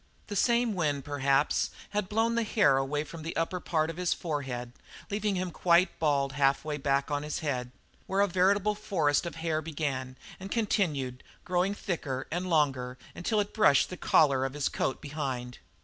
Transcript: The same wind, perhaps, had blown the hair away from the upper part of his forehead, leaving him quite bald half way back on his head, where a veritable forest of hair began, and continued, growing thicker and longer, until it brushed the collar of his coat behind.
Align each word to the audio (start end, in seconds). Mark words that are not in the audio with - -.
The 0.29 0.35
same 0.35 0.73
wind, 0.73 1.05
perhaps, 1.05 1.69
had 1.91 2.09
blown 2.09 2.33
the 2.33 2.41
hair 2.41 2.77
away 2.77 3.03
from 3.03 3.21
the 3.21 3.35
upper 3.35 3.59
part 3.59 3.91
of 3.91 3.97
his 3.97 4.15
forehead, 4.15 4.71
leaving 5.11 5.35
him 5.35 5.51
quite 5.51 5.99
bald 5.99 6.31
half 6.33 6.65
way 6.65 6.77
back 6.77 7.11
on 7.11 7.21
his 7.21 7.41
head, 7.45 7.69
where 8.07 8.21
a 8.21 8.27
veritable 8.27 8.73
forest 8.73 9.27
of 9.27 9.35
hair 9.35 9.61
began, 9.61 10.17
and 10.39 10.49
continued, 10.49 11.21
growing 11.45 11.75
thicker 11.75 12.25
and 12.31 12.49
longer, 12.49 12.97
until 13.13 13.39
it 13.39 13.53
brushed 13.53 13.91
the 13.91 13.95
collar 13.95 14.43
of 14.43 14.53
his 14.55 14.69
coat 14.69 15.01
behind. 15.03 15.59